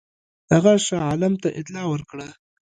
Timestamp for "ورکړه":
1.89-2.27